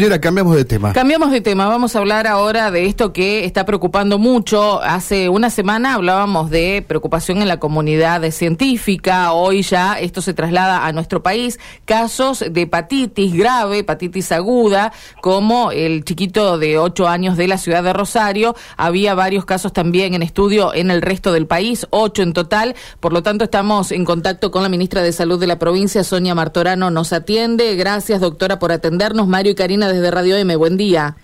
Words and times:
Cambiamos 0.00 0.56
de 0.56 0.64
tema. 0.64 0.94
Cambiamos 0.94 1.30
de 1.30 1.42
tema, 1.42 1.66
vamos 1.68 1.94
a 1.94 1.98
hablar 1.98 2.26
ahora 2.26 2.70
de 2.70 2.86
esto 2.86 3.12
que 3.12 3.44
está 3.44 3.66
preocupando 3.66 4.18
mucho. 4.18 4.82
Hace 4.82 5.28
una 5.28 5.50
semana 5.50 5.92
hablábamos 5.92 6.48
de 6.48 6.82
preocupación 6.88 7.42
en 7.42 7.48
la 7.48 7.60
comunidad 7.60 8.28
científica, 8.30 9.32
hoy 9.32 9.60
ya 9.60 9.98
esto 9.98 10.22
se 10.22 10.32
traslada 10.32 10.86
a 10.86 10.92
nuestro 10.92 11.22
país, 11.22 11.60
casos 11.84 12.42
de 12.50 12.62
hepatitis 12.62 13.34
grave, 13.34 13.80
hepatitis 13.80 14.32
aguda, 14.32 14.90
como 15.20 15.70
el 15.70 16.02
chiquito 16.02 16.56
de 16.56 16.78
8 16.78 17.06
años 17.06 17.36
de 17.36 17.46
la 17.46 17.58
ciudad 17.58 17.82
de 17.82 17.92
Rosario. 17.92 18.56
Había 18.78 19.14
varios 19.14 19.44
casos 19.44 19.74
también 19.74 20.14
en 20.14 20.22
estudio 20.22 20.72
en 20.72 20.90
el 20.90 21.02
resto 21.02 21.30
del 21.30 21.46
país, 21.46 21.86
8 21.90 22.22
en 22.22 22.32
total. 22.32 22.74
Por 23.00 23.12
lo 23.12 23.22
tanto, 23.22 23.44
estamos 23.44 23.92
en 23.92 24.06
contacto 24.06 24.50
con 24.50 24.62
la 24.62 24.70
ministra 24.70 25.02
de 25.02 25.12
Salud 25.12 25.38
de 25.38 25.46
la 25.46 25.58
provincia, 25.58 26.04
Sonia 26.04 26.34
Martorano, 26.34 26.90
nos 26.90 27.12
atiende. 27.12 27.76
Gracias, 27.76 28.22
doctora, 28.22 28.58
por 28.58 28.72
atendernos. 28.72 29.28
Mario 29.28 29.52
y 29.52 29.54
Karina 29.54 29.89
desde 29.90 30.10
Radio 30.10 30.36
M. 30.36 30.56
Buen 30.56 30.76
día. 30.76 31.16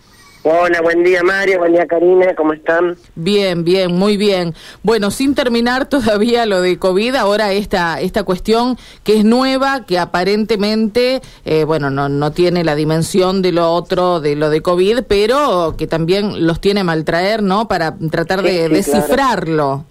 Hola, 0.49 0.81
buen 0.81 1.03
día 1.03 1.25
Mario, 1.25 1.59
buen 1.59 1.73
día 1.73 1.89
Karina, 1.89 2.33
¿cómo 2.37 2.53
están? 2.53 2.97
Bien, 3.17 3.65
bien, 3.65 3.93
muy 3.97 4.17
bien. 4.17 4.55
Bueno, 4.85 5.11
sin 5.11 5.35
terminar 5.35 5.87
todavía 5.89 6.47
lo 6.47 6.61
de 6.61 6.79
COVID, 6.79 7.17
ahora 7.17 7.51
esta, 7.51 8.01
esta 8.01 8.23
cuestión 8.23 8.77
que 9.03 9.17
es 9.19 9.25
nueva, 9.25 9.85
que 9.87 9.99
aparentemente, 9.99 11.21
eh, 11.45 11.65
bueno, 11.65 11.91
no, 11.91 12.09
no 12.09 12.31
tiene 12.31 12.63
la 12.63 12.77
dimensión 12.77 13.43
de 13.43 13.51
lo 13.51 13.73
otro, 13.73 14.21
de 14.21 14.37
lo 14.37 14.49
de 14.49 14.63
COVID, 14.63 15.01
pero 15.09 15.75
que 15.77 15.89
también 15.89 16.47
los 16.47 16.61
tiene 16.61 16.83
a 16.83 16.85
maltraer, 16.85 17.43
¿no? 17.43 17.67
Para 17.67 17.97
tratar 18.13 18.43
de 18.43 18.69
descifrarlo. 18.69 19.85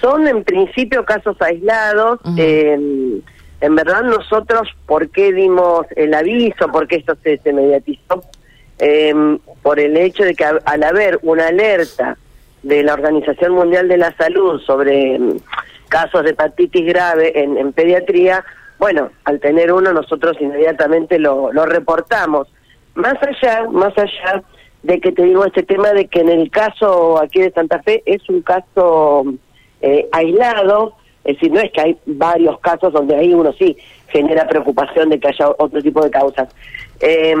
Son 0.00 0.26
en 0.26 0.42
principio 0.42 1.04
casos 1.04 1.36
aislados. 1.40 2.18
eh, 2.36 3.20
en 3.64 3.74
verdad 3.74 4.02
nosotros, 4.02 4.68
¿por 4.86 5.08
qué 5.08 5.32
dimos 5.32 5.86
el 5.96 6.12
aviso? 6.12 6.68
¿Por 6.68 6.86
qué 6.86 6.96
esto 6.96 7.16
se, 7.22 7.38
se 7.38 7.52
mediatizó? 7.52 8.22
Eh, 8.78 9.38
por 9.62 9.80
el 9.80 9.96
hecho 9.96 10.22
de 10.22 10.34
que 10.34 10.44
al 10.44 10.82
haber 10.82 11.18
una 11.22 11.46
alerta 11.46 12.18
de 12.62 12.82
la 12.82 12.92
Organización 12.92 13.52
Mundial 13.52 13.88
de 13.88 13.96
la 13.96 14.14
Salud 14.16 14.60
sobre 14.60 15.18
mm, 15.18 15.38
casos 15.88 16.24
de 16.24 16.30
hepatitis 16.30 16.84
grave 16.84 17.40
en, 17.40 17.56
en, 17.56 17.72
pediatría, 17.72 18.44
bueno, 18.78 19.10
al 19.24 19.40
tener 19.40 19.72
uno 19.72 19.94
nosotros 19.94 20.36
inmediatamente 20.40 21.18
lo, 21.18 21.50
lo 21.50 21.64
reportamos. 21.64 22.48
Más 22.94 23.14
allá, 23.22 23.64
más 23.70 23.96
allá 23.96 24.42
de 24.82 25.00
que 25.00 25.10
te 25.12 25.22
digo 25.22 25.46
este 25.46 25.62
tema 25.62 25.94
de 25.94 26.06
que 26.08 26.20
en 26.20 26.28
el 26.28 26.50
caso 26.50 27.18
aquí 27.18 27.40
de 27.40 27.50
Santa 27.52 27.82
Fe 27.82 28.02
es 28.04 28.28
un 28.28 28.42
caso 28.42 29.24
eh, 29.80 30.06
aislado, 30.12 30.96
es 31.24 31.36
decir, 31.36 31.52
no 31.52 31.60
es 31.60 31.72
que 31.72 31.80
hay 31.80 31.98
varios 32.06 32.58
casos 32.60 32.92
donde 32.92 33.16
ahí 33.16 33.32
uno 33.32 33.52
sí 33.54 33.76
genera 34.08 34.46
preocupación 34.46 35.08
de 35.08 35.18
que 35.18 35.28
haya 35.28 35.48
otro 35.58 35.82
tipo 35.82 36.02
de 36.02 36.10
causas. 36.10 36.48
Eh, 37.00 37.34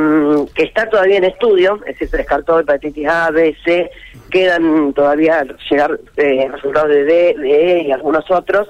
que 0.54 0.64
está 0.64 0.88
todavía 0.88 1.18
en 1.18 1.24
estudio, 1.24 1.76
es 1.86 1.94
decir, 1.94 2.08
se 2.08 2.16
descartó 2.18 2.58
hepatitis 2.58 3.06
A, 3.06 3.30
B, 3.30 3.56
C, 3.64 3.90
quedan 4.30 4.92
todavía 4.92 5.46
llegar 5.70 5.98
eh, 6.16 6.48
resultados 6.50 6.88
de 6.88 7.04
D, 7.04 7.34
de 7.38 7.72
E 7.72 7.82
y 7.84 7.92
algunos 7.92 8.28
otros, 8.30 8.68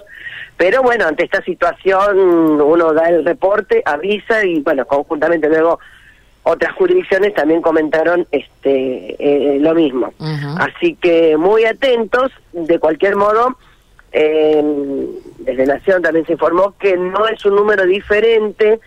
pero 0.56 0.82
bueno, 0.82 1.06
ante 1.06 1.24
esta 1.24 1.42
situación 1.42 2.60
uno 2.60 2.92
da 2.92 3.08
el 3.08 3.24
reporte, 3.24 3.82
avisa 3.84 4.44
y 4.44 4.60
bueno, 4.60 4.84
conjuntamente 4.86 5.48
luego 5.48 5.78
otras 6.44 6.74
jurisdicciones 6.74 7.34
también 7.34 7.62
comentaron 7.62 8.26
este 8.30 9.16
eh, 9.18 9.58
lo 9.60 9.74
mismo. 9.74 10.12
Uh 10.18 10.24
-huh. 10.24 10.56
Así 10.68 10.94
que 10.96 11.36
muy 11.36 11.64
atentos, 11.64 12.30
de 12.52 12.78
cualquier 12.78 13.16
modo, 13.16 13.56
eh, 14.16 14.62
desde 15.38 15.66
Nación 15.66 16.00
también 16.00 16.24
se 16.24 16.32
informó 16.32 16.74
que 16.78 16.96
no 16.96 17.26
es 17.26 17.44
un 17.44 17.56
número 17.56 17.84
diferente 17.84 18.80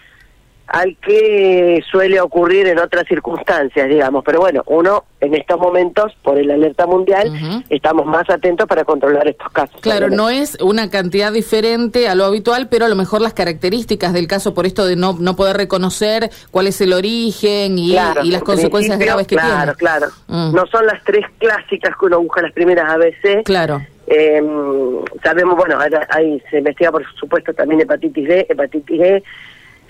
al 0.67 0.97
que 0.97 1.81
suele 1.89 2.20
ocurrir 2.20 2.67
en 2.67 2.80
otras 2.80 3.06
circunstancias, 3.08 3.88
digamos. 3.88 4.23
Pero 4.25 4.39
bueno, 4.39 4.64
uno 4.66 5.05
en 5.22 5.33
estos 5.33 5.58
momentos, 5.59 6.14
por 6.23 6.38
el 6.38 6.52
alerta 6.52 6.86
mundial, 6.86 7.30
uh 7.30 7.33
-huh. 7.33 7.64
estamos 7.70 8.05
más 8.05 8.30
atentos 8.30 8.67
para 8.67 8.83
controlar 8.83 9.28
estos 9.28 9.50
casos. 9.52 9.80
Claro, 9.81 10.09
no 10.09 10.30
es 10.30 10.58
una 10.61 10.89
cantidad 10.89 11.32
diferente 11.32 12.10
a 12.10 12.16
lo 12.16 12.26
habitual, 12.26 12.67
pero 12.70 12.86
a 12.86 12.89
lo 12.89 12.95
mejor 12.95 13.21
las 13.21 13.33
características 13.33 14.14
del 14.14 14.27
caso, 14.27 14.54
por 14.54 14.66
esto 14.66 14.86
de 14.86 14.98
no, 14.98 15.16
no 15.20 15.36
poder 15.36 15.55
reconocer 15.55 16.30
cuál 16.52 16.67
es 16.67 16.80
el 16.82 16.92
origen 16.92 17.80
y, 17.80 17.92
claro, 17.92 18.23
y 18.23 18.32
las 18.32 18.43
consecuencias 18.43 18.99
graves 18.99 19.27
que 19.27 19.36
claro, 19.36 19.49
tiene. 19.49 19.73
Claro, 19.76 20.08
claro. 20.27 20.52
Mm. 20.52 20.55
No 20.55 20.66
son 20.67 20.86
las 20.86 21.02
tres 21.04 21.26
clásicas 21.37 21.95
que 21.98 22.05
uno 22.05 22.21
busca 22.21 22.42
las 22.42 22.52
primeras 22.52 22.89
ABC. 22.92 23.43
Claro. 23.43 23.82
Eh, 24.08 24.42
sabemos, 25.22 25.58
bueno, 25.58 25.78
ahí 26.10 26.42
se 26.50 26.60
investiga 26.60 26.92
por 26.92 27.06
supuesto 27.16 27.54
también 27.54 27.82
hepatitis 27.82 28.28
D, 28.28 28.45
hepatitis 28.50 29.02
E, 29.02 29.23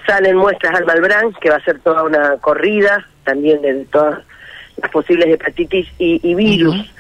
salen 0.08 0.36
muestras 0.38 0.74
al 0.76 0.86
Malbrán, 0.86 1.34
que 1.40 1.50
va 1.50 1.58
a 1.58 1.64
ser 1.64 1.80
toda 1.80 2.04
una 2.04 2.38
corrida 2.38 3.08
también 3.24 3.62
de 3.62 3.86
todas 3.86 4.20
las 4.82 4.92
posibles 4.92 5.28
hepatitis 5.28 5.88
y, 6.00 6.20
y 6.24 6.34
virus. 6.34 6.76
Uh 6.76 6.80
-huh. 6.80 6.92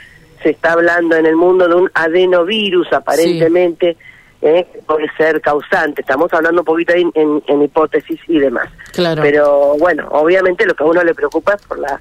Se 0.44 0.50
está 0.52 0.74
hablando 0.74 1.16
en 1.16 1.26
el 1.26 1.36
mundo 1.36 1.68
de 1.68 1.74
un 1.76 1.90
adenovirus, 1.96 2.94
aparentemente, 2.94 3.94
sí. 3.94 4.46
eh, 4.48 4.68
que 4.72 4.80
puede 4.84 5.08
ser 5.18 5.42
causante. 5.42 6.02
Estamos 6.02 6.32
hablando 6.32 6.62
un 6.62 6.66
poquito 6.66 6.94
ahí 6.94 7.02
en, 7.02 7.12
en, 7.16 7.44
en, 7.48 7.62
hipótesis 7.64 8.20
y 8.28 8.38
demás. 8.40 8.70
Claro. 8.94 9.24
Pero 9.24 9.76
bueno, 9.80 10.08
obviamente 10.12 10.66
lo 10.68 10.76
que 10.76 10.84
a 10.84 10.88
uno 10.88 11.04
le 11.04 11.16
preocupa 11.16 11.56
es 11.56 11.66
por 11.66 11.80
la 11.80 12.00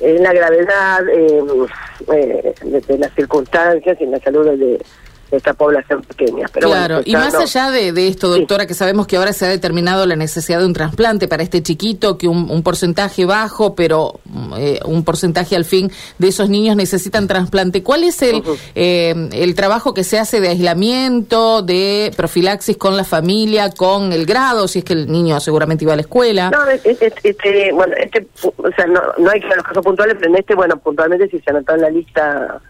eh, 0.00 0.18
la 0.20 0.32
gravedad 0.32 1.08
eh, 1.08 1.42
de, 2.06 2.80
de, 2.80 2.98
las 2.98 3.12
circunstancias 3.14 4.00
y 4.00 4.06
la 4.06 4.18
salud 4.20 4.58
de, 4.58 4.80
esta 5.36 5.54
población 5.54 6.02
pequeña. 6.02 6.46
Pero 6.52 6.68
claro, 6.68 6.94
bueno, 6.96 7.02
y 7.06 7.12
más 7.14 7.34
allá 7.34 7.70
de, 7.70 7.92
de 7.92 8.08
esto, 8.08 8.28
doctora, 8.28 8.64
sí. 8.64 8.68
que 8.68 8.74
sabemos 8.74 9.06
que 9.06 9.16
ahora 9.16 9.32
se 9.32 9.46
ha 9.46 9.48
determinado 9.48 10.06
la 10.06 10.16
necesidad 10.16 10.58
de 10.58 10.66
un 10.66 10.72
trasplante 10.72 11.28
para 11.28 11.42
este 11.42 11.62
chiquito, 11.62 12.18
que 12.18 12.28
un, 12.28 12.50
un 12.50 12.62
porcentaje 12.62 13.24
bajo, 13.24 13.74
pero 13.74 14.20
eh, 14.58 14.80
un 14.84 15.04
porcentaje 15.04 15.56
al 15.56 15.64
fin 15.64 15.90
de 16.18 16.28
esos 16.28 16.48
niños 16.48 16.76
necesitan 16.76 17.26
trasplante. 17.26 17.82
¿Cuál 17.82 18.04
es 18.04 18.22
el, 18.22 18.36
uh 18.36 18.40
-huh. 18.40 18.58
eh, 18.74 19.28
el 19.32 19.54
trabajo 19.54 19.94
que 19.94 20.04
se 20.04 20.18
hace 20.18 20.40
de 20.40 20.48
aislamiento, 20.48 21.62
de 21.62 22.12
profilaxis 22.16 22.76
con 22.76 22.96
la 22.96 23.04
familia, 23.04 23.70
con 23.70 24.12
el 24.12 24.26
grado, 24.26 24.68
si 24.68 24.80
es 24.80 24.84
que 24.84 24.92
el 24.92 25.10
niño 25.10 25.40
seguramente 25.40 25.84
iba 25.84 25.92
a 25.92 25.96
la 25.96 26.02
escuela? 26.02 26.50
No, 26.50 26.68
este, 26.68 27.12
este 27.22 27.72
bueno, 27.72 27.94
este, 27.96 28.26
o 28.42 28.70
sea, 28.76 28.86
no, 28.86 29.00
no 29.18 29.30
hay 29.30 29.40
que 29.40 29.48
ver 29.48 29.56
los 29.56 29.66
casos 29.66 29.84
puntuales, 29.84 30.16
pero 30.18 30.30
en 30.30 30.38
este, 30.38 30.54
bueno, 30.54 30.76
puntualmente 30.76 31.28
si 31.28 31.38
se 31.40 31.50
anotó 31.50 31.74
en 31.74 31.80
la 31.80 31.90
lista 31.90 32.60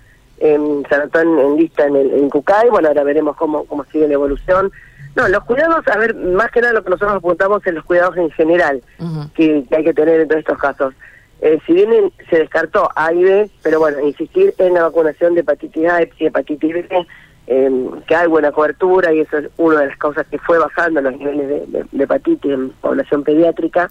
en, 0.42 0.84
anotó 0.90 1.20
en, 1.20 1.56
lista 1.56 1.86
en, 1.86 1.96
el, 1.96 2.10
en 2.12 2.28
Cucay, 2.28 2.68
bueno, 2.68 2.88
ahora 2.88 3.04
veremos 3.04 3.36
cómo, 3.36 3.64
cómo 3.64 3.84
sigue 3.92 4.08
la 4.08 4.14
evolución. 4.14 4.72
No, 5.14 5.28
los 5.28 5.44
cuidados, 5.44 5.86
a 5.88 5.98
ver, 5.98 6.14
más 6.14 6.50
que 6.50 6.60
nada 6.60 6.72
lo 6.72 6.82
que 6.82 6.90
nosotros 6.90 7.16
apuntamos 7.16 7.66
en 7.66 7.74
los 7.76 7.84
cuidados 7.84 8.16
en 8.16 8.30
general 8.30 8.82
uh 8.98 9.04
-huh. 9.04 9.32
que, 9.34 9.64
que, 9.68 9.76
hay 9.76 9.84
que 9.84 9.94
tener 9.94 10.20
en 10.20 10.28
todos 10.28 10.40
estos 10.40 10.58
casos. 10.58 10.94
Eh, 11.42 11.58
si 11.66 11.72
bien 11.74 12.12
se 12.30 12.38
descartó 12.38 12.88
A 12.96 13.12
y 13.12 13.22
B, 13.24 13.50
pero 13.62 13.78
bueno, 13.78 14.00
insistir 14.00 14.54
en 14.58 14.74
la 14.74 14.84
vacunación 14.84 15.34
de 15.34 15.40
hepatitis 15.40 15.88
A 15.90 16.02
y 16.02 16.26
hepatitis 16.26 16.72
B, 16.72 17.06
eh, 17.46 17.70
que 18.06 18.14
hay 18.14 18.28
buena 18.28 18.52
cobertura 18.52 19.12
y 19.12 19.20
eso 19.20 19.38
es 19.38 19.48
una 19.58 19.80
de 19.80 19.86
las 19.88 19.98
causas 19.98 20.26
que 20.28 20.38
fue 20.38 20.58
bajando 20.58 21.00
los 21.00 21.16
niveles 21.18 21.46
de, 21.48 21.66
de, 21.66 21.84
de 21.90 22.04
hepatitis 22.04 22.52
en 22.52 22.70
población 22.80 23.22
pediátrica. 23.22 23.90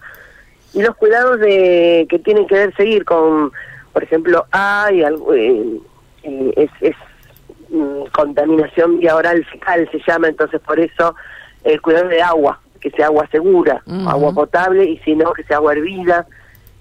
Y 0.73 0.81
los 0.81 0.95
cuidados 0.95 1.39
de 1.39 2.07
que 2.09 2.17
tienen 2.19 2.47
que 2.47 2.55
ver 2.55 2.75
seguir 2.75 3.03
con, 3.03 3.51
por 3.93 4.03
ejemplo, 4.03 4.45
A 4.51 4.89
y 4.91 5.03
algo... 5.03 5.33
Eh, 5.33 5.81
eh, 6.23 6.53
es, 6.55 6.71
es 6.81 6.95
mm, 7.69 8.03
contaminación 8.13 8.99
vía 8.99 9.15
oral 9.15 9.43
fecal 9.45 9.87
se 9.91 9.99
llama, 10.07 10.27
entonces 10.27 10.59
por 10.61 10.79
eso 10.79 11.15
el 11.63 11.81
cuidado 11.81 12.07
de 12.09 12.21
agua, 12.21 12.59
que 12.79 12.89
sea 12.91 13.07
agua 13.07 13.27
segura, 13.31 13.81
uh 13.85 13.91
-huh. 13.91 14.09
agua 14.09 14.33
potable 14.33 14.85
y 14.85 14.97
si 14.99 15.15
no, 15.15 15.33
que 15.33 15.43
sea 15.43 15.57
agua 15.57 15.73
hervida. 15.73 16.25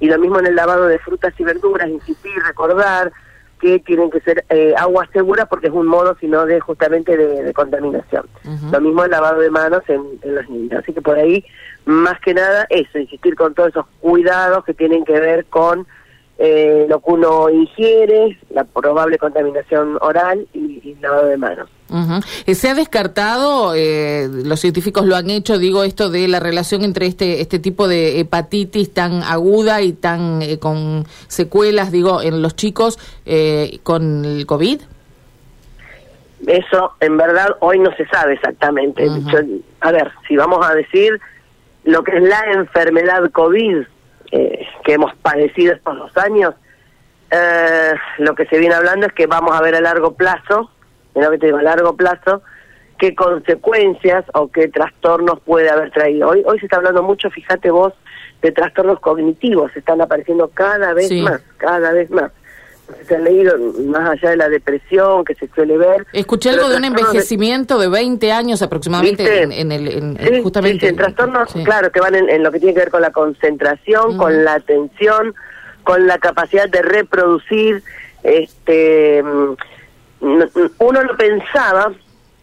Y 0.00 0.08
lo 0.08 0.18
mismo 0.18 0.38
en 0.38 0.46
el 0.46 0.56
lavado 0.56 0.86
de 0.86 0.98
frutas 0.98 1.34
y 1.38 1.44
verduras, 1.44 1.88
insistir, 1.88 2.32
recordar 2.46 3.12
que 3.60 3.78
tienen 3.80 4.10
que 4.10 4.20
ser 4.20 4.44
eh, 4.48 4.72
agua 4.78 5.06
segura 5.12 5.44
porque 5.44 5.66
es 5.66 5.72
un 5.74 5.86
modo, 5.86 6.16
sino 6.18 6.46
de 6.46 6.58
justamente 6.60 7.14
de, 7.16 7.42
de 7.42 7.52
contaminación. 7.52 8.24
Uh 8.44 8.48
-huh. 8.48 8.72
Lo 8.72 8.80
mismo 8.80 9.04
el 9.04 9.10
lavado 9.10 9.40
de 9.40 9.50
manos 9.50 9.82
en, 9.88 10.02
en 10.22 10.34
los 10.34 10.48
niños. 10.48 10.80
Así 10.82 10.94
que 10.94 11.02
por 11.02 11.16
ahí, 11.18 11.44
más 11.84 12.18
que 12.20 12.32
nada, 12.32 12.66
eso, 12.70 12.98
insistir 12.98 13.36
con 13.36 13.52
todos 13.54 13.68
esos 13.68 13.86
cuidados 14.00 14.64
que 14.64 14.72
tienen 14.72 15.04
que 15.04 15.20
ver 15.20 15.44
con 15.46 15.86
eh, 16.42 16.87
lo 16.89 17.01
que 17.01 17.10
uno 17.10 17.51
ingiere, 17.51 18.39
la 18.48 18.65
probable 18.65 19.19
contaminación 19.19 19.98
oral 20.01 20.47
y, 20.54 20.81
y 20.83 20.97
lavado 20.98 21.27
de 21.27 21.37
manos. 21.37 21.69
Uh 21.91 21.97
-huh. 21.97 22.54
Se 22.54 22.71
ha 22.71 22.75
descartado, 22.75 23.75
eh, 23.77 24.27
los 24.47 24.59
científicos 24.59 25.04
lo 25.04 25.16
han 25.16 25.28
hecho, 25.28 25.59
digo 25.59 25.84
esto 25.84 26.09
de 26.09 26.28
la 26.28 26.41
relación 26.41 26.83
entre 26.83 27.04
este 27.07 27.42
este 27.42 27.59
tipo 27.59 27.89
de 27.89 28.21
hepatitis 28.21 28.95
tan 28.95 29.22
aguda 29.22 29.83
y 29.83 29.92
tan 29.92 30.41
eh, 30.41 30.59
con 30.59 31.04
secuelas, 31.28 31.92
digo, 31.92 32.22
en 32.22 32.41
los 32.41 32.57
chicos 32.57 32.98
eh, 33.27 33.81
con 33.83 34.25
el 34.25 34.47
COVID. 34.47 34.81
Eso, 36.47 36.92
en 37.01 37.19
verdad, 37.19 37.48
hoy 37.60 37.78
no 37.81 37.95
se 37.97 38.07
sabe 38.07 38.33
exactamente. 38.33 39.07
Uh 39.07 39.16
-huh. 39.16 39.31
Yo, 39.31 39.39
a 39.81 39.92
ver, 39.92 40.10
si 40.27 40.37
vamos 40.37 40.66
a 40.66 40.75
decir 40.75 41.21
lo 41.84 42.03
que 42.03 42.16
es 42.16 42.22
la 42.22 42.42
enfermedad 42.54 43.31
COVID, 43.31 43.77
eh, 44.33 44.66
que 44.84 44.94
hemos 44.94 45.15
padecido 45.16 45.74
estos 45.74 45.97
dos 45.97 46.16
años, 46.16 46.54
eh, 47.30 47.92
lo 48.18 48.34
que 48.34 48.47
se 48.47 48.59
viene 48.59 48.74
hablando 48.74 49.06
es 49.06 49.12
que 49.12 49.27
vamos 49.27 49.54
a 49.54 49.62
ver 49.62 49.74
a 49.74 49.80
largo 49.80 50.15
plazo, 50.15 50.71
en 51.15 51.22
lo 51.22 51.30
que 51.30 51.38
te 51.38 51.47
digo, 51.47 51.59
a 51.59 51.62
largo 51.62 51.97
plazo, 51.97 52.42
qué 52.98 53.15
consecuencias 53.15 54.24
o 54.34 54.50
qué 54.50 54.68
trastornos 54.68 55.41
puede 55.41 55.71
haber 55.71 55.91
traído. 55.91 56.28
Hoy, 56.28 56.42
hoy 56.44 56.59
se 56.59 56.66
está 56.66 56.77
hablando 56.77 57.03
mucho, 57.03 57.30
fíjate 57.30 57.71
vos, 57.71 57.94
de 58.42 58.53
trastornos 58.53 59.00
cognitivos, 59.00 59.74
están 59.77 60.00
apareciendo 60.00 60.48
cada 60.48 60.92
vez 60.92 61.10
más, 61.12 61.41
cada 61.56 61.92
vez 61.92 62.10
más. 62.10 62.30
Se 63.07 63.16
han 63.16 63.25
leído 63.25 63.57
más 63.87 64.10
allá 64.10 64.31
de 64.31 64.37
la 64.37 64.48
depresión 64.48 65.25
que 65.25 65.34
se 65.34 65.48
suele 65.48 65.77
ver. 65.77 66.07
Escuché 66.13 66.51
algo 66.51 66.69
de 66.69 66.77
un 66.77 66.84
envejecimiento 66.84 67.78
de... 67.78 67.91
20 67.91 68.33
años 68.33 68.63
aproximadamente 68.63 69.42
en, 69.42 69.72
el 69.72 69.89
en, 69.89 70.42
justamente 70.42 70.89
en 70.89 70.97
trastornos, 70.97 71.53
claro, 71.65 71.91
que 71.91 72.01
van 72.01 72.15
en, 72.15 72.42
lo 72.42 72.51
que 72.51 72.59
tiene 72.59 72.75
que 72.75 72.81
ver 72.81 72.91
con 72.91 73.03
la 73.03 73.10
concentración, 73.10 74.16
con 74.16 74.45
la 74.45 74.54
atención, 74.54 75.34
con 75.83 76.07
la 76.07 76.19
capacidad 76.19 76.69
de 76.69 76.83
reproducir. 76.83 77.83
Este, 78.22 79.22
mm, 79.22 79.54
uno 80.78 81.03
lo 81.03 81.16
pensaba, 81.16 81.92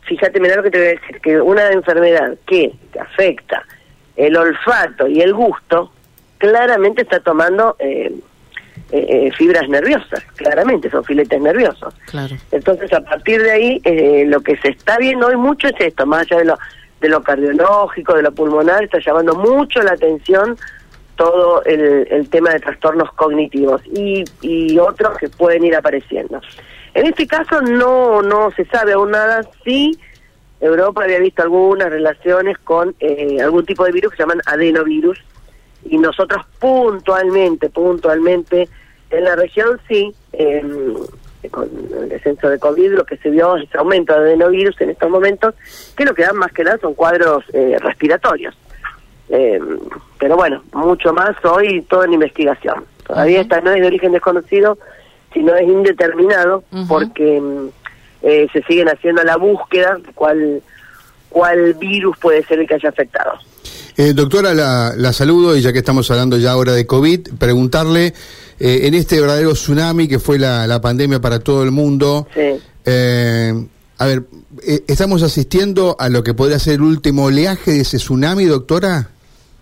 fíjate, 0.02 0.40
mira 0.40 0.56
lo 0.56 0.64
que 0.64 0.72
te 0.72 0.78
voy 0.78 0.88
a 0.88 0.92
decir, 0.92 1.22
que 1.22 1.42
una 1.42 1.72
enfermedad 1.72 2.36
que 2.46 2.74
afecta 3.00 3.64
el 4.16 4.36
olfato 4.36 5.08
y 5.08 5.22
el 5.22 5.34
gusto, 5.34 5.92
claramente 6.40 7.04
está 7.04 7.20
tomando 7.20 7.76
eh, 7.80 8.14
eh, 8.92 9.06
eh, 9.10 9.32
fibras 9.38 9.68
nerviosas, 9.70 10.24
claramente, 10.36 10.90
son 10.90 11.04
filetes 11.04 11.42
nerviosos. 11.42 11.94
Claro. 12.06 12.36
Entonces, 12.52 12.92
a 12.94 13.02
partir 13.02 13.42
de 13.42 13.52
ahí, 13.52 13.82
lo 14.26 14.42
que 14.42 14.58
se 14.58 14.70
está 14.70 14.98
viendo 14.98 15.28
hoy 15.28 15.36
mucho 15.36 15.68
es 15.68 15.76
esto, 15.80 16.06
más 16.06 16.22
allá 16.22 16.38
de 16.38 16.46
lo, 16.46 16.58
de 17.02 17.10
lo 17.10 17.24
cardiológico, 17.24 18.14
de 18.14 18.24
lo 18.24 18.32
pulmonar, 18.32 18.84
está 18.84 19.00
llamando 19.00 19.36
mucho 19.36 19.82
la 19.82 19.92
atención 19.92 20.58
todo 21.16 21.64
el, 21.66 22.08
el 22.12 22.30
tema 22.30 22.52
de 22.52 22.60
trastornos 22.60 23.12
cognitivos 23.14 23.82
y, 23.88 24.24
y 24.42 24.78
otros 24.78 25.18
que 25.18 25.30
pueden 25.30 25.66
ir 25.66 25.76
apareciendo. 25.76 26.40
En 26.94 27.06
este 27.08 27.28
caso 27.28 27.62
no, 27.62 28.22
no 28.22 28.52
se 28.52 28.66
sabe 28.66 28.94
aún 28.94 29.12
nada, 29.12 29.42
sí 29.64 30.00
Europa 30.60 31.04
había 31.04 31.20
visto 31.20 31.44
algunas 31.44 31.90
relaciones 31.90 32.58
con 32.60 32.96
eh, 33.00 33.38
algún 33.42 33.66
tipo 33.66 33.86
de 33.86 33.92
virus 33.92 34.12
que 34.12 34.18
se 34.18 34.24
llaman 34.24 34.42
adenovirus 34.46 35.20
y 35.90 35.98
nosotros 35.98 36.46
puntualmente, 36.60 37.70
puntualmente 37.70 38.68
en 39.10 39.24
la 39.24 39.36
región 39.36 39.80
sí, 39.88 40.14
con 41.50 41.70
el 42.02 42.10
descenso 42.10 42.50
de 42.50 42.60
COVID 42.60 42.94
lo 42.94 43.06
que 43.06 43.18
se 43.18 43.30
vio 43.30 43.56
es 43.58 43.74
aumento 43.76 44.14
de 44.14 44.32
adenovirus 44.32 44.80
en 44.82 44.90
estos 44.90 45.10
momentos, 45.10 45.56
que 45.96 46.06
lo 46.06 46.14
que 46.14 46.24
dan 46.24 46.38
más 46.38 46.52
que 46.52 46.64
nada 46.64 46.78
son 46.80 46.94
cuadros 46.94 47.44
eh, 47.54 47.78
respiratorios. 47.80 48.56
Eh, 49.30 49.60
pero 50.20 50.36
bueno, 50.36 50.64
mucho 50.74 51.14
más 51.14 51.36
hoy 51.46 51.82
todo 51.84 52.04
en 52.04 52.14
investigación. 52.14 52.86
Todavía 53.06 53.42
esta 53.42 53.62
no 53.62 53.72
es 53.72 53.82
de 53.82 53.88
origen 53.88 54.12
desconocido, 54.12 54.78
sino 55.34 55.56
es 55.56 55.64
indeterminado, 55.68 56.64
porque 56.88 57.40
mm, 57.40 57.68
eh, 58.24 58.48
se 58.52 58.64
siguen 58.64 58.90
haciendo 58.90 59.24
la 59.24 59.38
búsqueda 59.38 59.98
cuál, 60.16 60.62
cuál 61.30 61.74
virus 61.76 62.18
puede 62.18 62.44
ser 62.44 62.60
el 62.60 62.68
que 62.68 62.76
haya 62.76 62.90
afectado. 62.90 63.34
Eh, 63.98 64.14
doctora, 64.14 64.54
la, 64.54 65.14
saludo 65.14 65.58
y 65.58 65.62
ya 65.62 65.74
que 65.74 65.80
estamos 65.80 66.10
hablando 66.12 66.38
ya 66.38 66.52
ahora 66.52 66.74
de 66.74 66.86
COVID, 66.86 67.30
preguntarle, 67.40 68.14
eh, 68.60 68.82
en 68.84 68.94
este 68.94 69.20
verdadero 69.20 69.54
tsunami 69.54 70.08
que 70.08 70.20
fue 70.20 70.38
la, 70.38 70.68
la 70.68 70.80
pandemia 70.80 71.20
para 71.20 71.40
todo 71.40 71.64
el 71.64 71.72
mundo, 71.72 72.28
a 74.00 74.06
ver, 74.06 74.24
¿estamos 74.88 75.24
asistiendo 75.24 75.96
a 76.00 76.10
lo 76.10 76.24
que 76.24 76.36
podría 76.36 76.60
ser 76.60 76.76
el 76.76 76.82
último 76.84 77.26
oleaje 77.26 77.72
de 77.72 77.82
ese 77.82 77.98
tsunami, 77.98 78.46
doctora? 78.46 79.10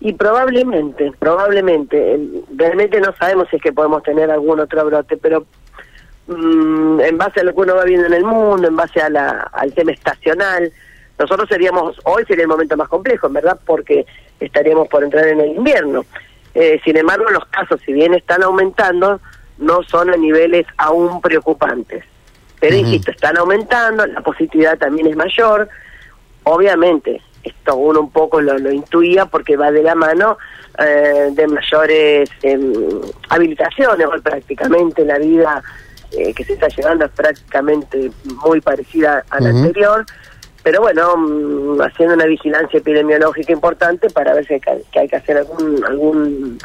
Y 0.00 0.12
probablemente, 0.12 1.10
probablemente, 1.18 2.20
realmente 2.54 3.00
no 3.00 3.14
sabemos 3.18 3.48
si 3.50 3.56
es 3.56 3.62
que 3.62 3.72
podemos 3.72 4.02
tener 4.02 4.30
algún 4.30 4.60
otro 4.60 4.84
brote, 4.84 5.16
pero 5.16 5.46
Mm, 6.26 7.00
en 7.00 7.18
base 7.18 7.40
a 7.40 7.44
lo 7.44 7.54
que 7.54 7.60
uno 7.60 7.76
va 7.76 7.84
viendo 7.84 8.06
en 8.06 8.14
el 8.14 8.24
mundo, 8.24 8.66
en 8.66 8.74
base 8.74 9.00
a 9.00 9.08
la, 9.08 9.48
al 9.52 9.72
tema 9.72 9.92
estacional. 9.92 10.72
Nosotros 11.18 11.48
seríamos, 11.48 11.98
hoy 12.04 12.24
sería 12.26 12.42
el 12.42 12.48
momento 12.48 12.76
más 12.76 12.88
complejo, 12.88 13.26
en 13.26 13.34
verdad, 13.34 13.58
porque 13.64 14.06
estaríamos 14.40 14.88
por 14.88 15.02
entrar 15.02 15.26
en 15.26 15.40
el 15.40 15.56
invierno. 15.56 16.04
Eh, 16.54 16.80
sin 16.84 16.96
embargo, 16.96 17.30
los 17.30 17.44
casos, 17.46 17.80
si 17.84 17.92
bien 17.92 18.14
están 18.14 18.42
aumentando, 18.42 19.20
no 19.58 19.82
son 19.84 20.10
a 20.10 20.16
niveles 20.16 20.66
aún 20.76 21.20
preocupantes. 21.20 22.04
Pero 22.60 22.76
insisto, 22.76 23.10
están 23.10 23.36
aumentando, 23.36 24.06
la 24.06 24.20
positividad 24.22 24.78
también 24.78 25.06
es 25.06 25.16
mayor. 25.16 25.68
Obviamente, 26.44 27.20
esto 27.42 27.76
uno 27.76 28.00
un 28.00 28.10
poco 28.10 28.40
lo, 28.40 28.58
lo 28.58 28.72
intuía 28.72 29.26
porque 29.26 29.56
va 29.56 29.70
de 29.70 29.82
la 29.82 29.94
mano 29.94 30.38
eh, 30.78 31.30
de 31.32 31.46
mayores 31.46 32.28
em, 32.42 32.72
habilitaciones, 33.30 34.06
hoy 34.06 34.20
prácticamente 34.20 35.04
la 35.04 35.18
vida 35.18 35.62
eh, 36.12 36.34
que 36.34 36.44
se 36.44 36.52
está 36.52 36.68
llevando 36.68 37.06
es 37.06 37.12
prácticamente 37.12 38.10
muy 38.44 38.60
parecida 38.60 39.24
a 39.30 39.40
la 39.40 39.50
anterior, 39.50 40.04
pero 40.66 40.80
bueno, 40.80 41.16
mm, 41.16 41.80
haciendo 41.80 42.14
una 42.14 42.24
vigilancia 42.24 42.80
epidemiológica 42.80 43.52
importante 43.52 44.10
para 44.10 44.34
ver 44.34 44.44
si 44.48 44.54
hay 44.54 44.60
que, 44.60 44.98
hay 44.98 45.08
que 45.08 45.14
hacer 45.14 45.36
algún 45.36 45.84
algún 45.84 46.58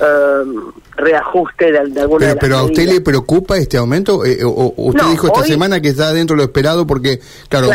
um, 0.00 0.72
reajuste 0.96 1.70
de, 1.70 1.84
de 1.90 2.00
alguna 2.00 2.26
pero, 2.26 2.38
pero 2.40 2.58
a 2.58 2.64
usted 2.64 2.84
le 2.84 3.00
preocupa 3.00 3.56
este 3.56 3.76
aumento 3.76 4.24
eh, 4.24 4.38
o, 4.42 4.74
usted 4.76 5.06
dijo 5.06 5.28
esta 5.28 5.44
semana 5.44 5.80
que 5.80 5.90
está 5.90 6.12
dentro 6.12 6.34
de 6.34 6.38
lo 6.38 6.44
esperado 6.46 6.84
porque 6.84 7.20
claro, 7.48 7.68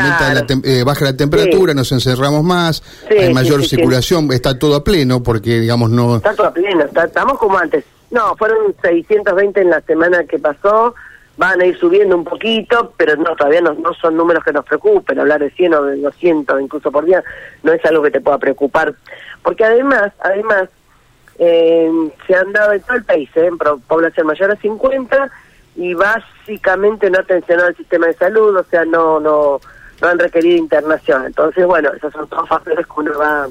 eh, 0.66 0.84
baja 0.84 1.06
la 1.06 1.16
temperatura 1.16 1.74
nos 1.74 1.90
encerramos 1.94 2.44
más 2.44 2.84
hay 3.10 3.34
mayor 3.34 3.66
circulación 3.66 4.34
está 4.34 4.60
todo 4.60 4.76
a 4.76 4.84
pleno 4.84 5.24
porque 5.24 5.62
digamos 5.62 5.92
no 5.92 6.18
está 6.18 6.34
todo 6.34 6.48
a 6.48 6.54
pleno 6.54 6.84
estamos 6.84 7.40
como 7.40 7.58
antes. 7.58 7.86
No 8.12 8.36
fueron 8.36 8.76
620 8.82 9.62
en 9.62 9.70
la 9.70 9.80
semana 9.82 10.26
que 10.26 10.40
pasó 10.40 10.94
van 11.40 11.62
a 11.62 11.66
ir 11.66 11.80
subiendo 11.80 12.18
un 12.18 12.26
poquito, 12.26 12.94
pero 12.98 13.16
no 13.16 13.34
todavía 13.34 13.62
no, 13.62 13.94
son 13.94 14.18
números 14.18 14.44
que 14.44 14.52
nos 14.52 14.66
preocupen, 14.66 15.20
hablar 15.20 15.40
de 15.40 15.50
100 15.52 15.74
o 15.74 15.84
de 15.86 15.96
200 16.02 16.60
incluso 16.60 16.92
por 16.92 17.06
día 17.06 17.24
no 17.64 17.72
es 17.72 17.84
algo 17.86 18.04
que 18.04 18.12
te 18.12 18.20
pueda 18.20 18.38
preocupar, 18.38 18.94
porque 19.42 19.64
además, 19.64 20.12
además, 20.20 20.68
eh, 21.38 21.90
se 22.28 22.36
han 22.36 22.52
dado 22.52 22.74
en 22.74 22.82
todo 22.82 22.98
el 22.98 23.06
país, 23.06 23.30
¿eh? 23.36 23.46
en 23.46 23.58
población 23.58 24.28
mayor 24.28 24.52
a 24.52 24.58
50 24.58 25.32
y 25.78 25.94
básicamente 25.94 27.10
no 27.10 27.20
atencionado 27.20 27.70
al 27.70 27.78
sistema 27.78 28.08
de 28.08 28.16
salud, 28.16 28.58
o 28.58 28.64
sea, 28.66 28.84
no, 28.84 29.22
no, 29.22 29.62
no 30.02 30.08
han 30.10 30.20
requerido 30.20 30.58
internación. 30.58 31.26
Entonces, 31.26 31.66
bueno, 31.66 31.94
esos 31.94 32.12
son 32.12 32.28
todos 32.28 32.50
factores 32.50 32.86
que 32.86 32.94
uno 32.98 33.18
va 33.18 33.48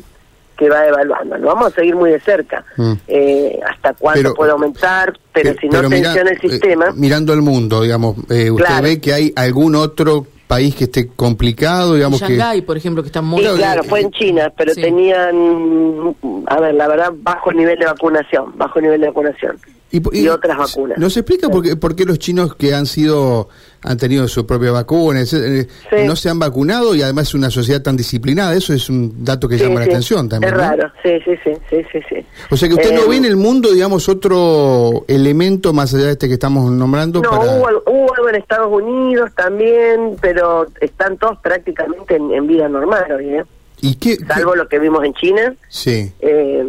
que 0.58 0.69
va 0.69 0.87
evaluando. 0.87 1.38
Lo 1.38 1.49
vamos 1.49 1.72
a 1.72 1.75
seguir 1.76 1.94
muy 1.94 2.10
de 2.10 2.20
cerca. 2.20 2.64
Mm. 2.76 2.93
Eh, 3.06 3.60
hasta 3.66 3.94
cuándo 3.94 4.34
puede 4.34 4.50
aumentar, 4.50 5.16
pero 5.32 5.55
si 5.58 5.69
no 5.69 5.81
tensiona 5.88 6.31
el 6.31 6.37
eh, 6.37 6.40
sistema. 6.40 6.87
mirando 6.94 7.32
al 7.32 7.43
mundo, 7.43 7.82
digamos, 7.82 8.16
eh, 8.28 8.50
¿usted 8.50 8.82
ve 8.82 9.00
que 9.00 9.14
hay 9.14 9.32
algún 9.37 9.76
otro 9.76 10.26
país 10.49 10.75
que 10.75 10.84
esté 10.84 11.08
complicado, 11.08 11.94
digamos 11.94 12.20
Shanghái, 12.20 12.62
por 12.62 12.76
ejemplo, 12.76 13.02
que 13.02 13.08
está 13.08 13.20
muy... 13.22 13.44
Sí, 13.44 13.50
claro, 13.56 13.84
fue 13.84 14.00
en 14.00 14.10
China, 14.10 14.50
pero 14.56 14.75
tenían, 14.75 16.16
a 16.46 16.61
ver, 16.61 16.75
la 16.75 16.88
verdad, 16.88 17.12
bajo 17.14 17.52
nivel 17.52 17.78
de 17.78 17.84
vacunación, 17.84 18.56
bajo 18.56 18.81
nivel 18.81 19.00
de 19.00 19.08
vacunación. 19.08 19.58
Y, 19.90 20.28
otras 20.28 20.58
vacunas. 20.58 20.99
¿Nos 20.99 21.16
explica 21.16 21.49
por 21.49 21.62
qué, 21.62 21.76
por 21.76 21.94
qué 21.94 22.04
los 22.04 22.18
chinos 22.18 22.54
que 22.56 22.75
han 22.75 22.87
sido 22.87 23.49
han 23.82 23.97
tenido 23.97 24.26
su 24.26 24.47
propia 24.47 24.73
vacuna, 24.73 25.23
eh, 25.23 25.66
no 26.06 26.16
se 26.16 26.28
han 26.28 26.38
vacunado 26.38 26.94
y 26.94 27.02
además 27.02 27.28
es 27.28 27.35
una 27.35 27.50
sociedad 27.50 27.82
tan 27.82 27.97
disciplinada? 27.97 28.54
Eso 28.54 28.73
es 28.73 28.88
un 28.88 29.25
dato 29.25 29.49
que 29.49 29.56
llama 29.56 29.80
la 29.80 29.87
atención 29.87 30.28
también. 30.28 30.52
Es 30.52 30.58
raro, 30.58 30.92
sí, 31.02 31.11
sí, 31.25 31.32
sí, 31.44 31.52
sí, 31.92 32.00
sí, 32.08 32.26
O 32.50 32.56
sea 32.56 32.68
que 32.68 32.75
usted 32.75 32.94
no 32.94 33.08
ve 33.08 33.16
en 33.16 33.25
el 33.25 33.37
mundo, 33.37 33.73
digamos, 33.73 34.08
otro 34.08 35.04
elemento 35.06 35.73
más 35.73 35.94
allá 35.94 36.06
de 36.06 36.12
este 36.12 36.28
que 36.28 36.35
estamos 36.35 36.70
nombrando. 36.70 37.20
No, 37.23 37.30
hubo, 37.40 38.14
algo 38.14 38.28
en 38.28 38.35
Estados 38.35 38.70
Unidos 38.70 39.30
también, 39.37 40.16
pero 40.20 40.66
están 40.80 41.16
todos 41.16 41.38
prácticamente 41.38 42.16
en, 42.16 42.47
vida 42.47 42.68
normal 42.68 43.04
¿eh? 43.20 43.44
¿Y 43.80 43.94
qué, 43.97 44.16
Salvo 44.16 44.56
lo 44.56 44.66
que 44.68 44.78
vimos 44.78 45.04
en 45.04 45.14
China. 45.14 45.54
Sí. 45.68 46.12
Eh, 46.20 46.64